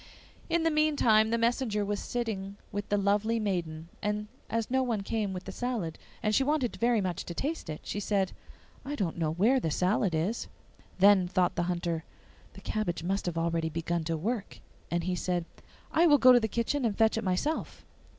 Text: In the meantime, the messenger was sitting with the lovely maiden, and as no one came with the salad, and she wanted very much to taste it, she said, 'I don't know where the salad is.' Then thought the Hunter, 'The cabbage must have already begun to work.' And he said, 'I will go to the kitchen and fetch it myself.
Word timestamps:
In 0.49 0.63
the 0.63 0.71
meantime, 0.71 1.29
the 1.29 1.37
messenger 1.37 1.85
was 1.85 1.99
sitting 1.99 2.57
with 2.71 2.89
the 2.89 2.97
lovely 2.97 3.39
maiden, 3.39 3.87
and 4.01 4.29
as 4.49 4.71
no 4.71 4.81
one 4.81 5.01
came 5.01 5.31
with 5.31 5.43
the 5.43 5.51
salad, 5.51 5.99
and 6.23 6.33
she 6.33 6.43
wanted 6.43 6.75
very 6.77 7.01
much 7.01 7.23
to 7.25 7.35
taste 7.35 7.69
it, 7.69 7.81
she 7.83 7.99
said, 7.99 8.31
'I 8.83 8.95
don't 8.95 9.17
know 9.19 9.31
where 9.31 9.59
the 9.59 9.69
salad 9.69 10.15
is.' 10.15 10.47
Then 10.97 11.27
thought 11.27 11.53
the 11.53 11.69
Hunter, 11.69 12.03
'The 12.53 12.61
cabbage 12.61 13.03
must 13.03 13.27
have 13.27 13.37
already 13.37 13.69
begun 13.69 14.03
to 14.05 14.17
work.' 14.17 14.59
And 14.89 15.03
he 15.03 15.13
said, 15.15 15.45
'I 15.91 16.07
will 16.07 16.17
go 16.17 16.31
to 16.31 16.39
the 16.39 16.47
kitchen 16.47 16.83
and 16.83 16.97
fetch 16.97 17.15
it 17.15 17.23
myself. 17.23 17.85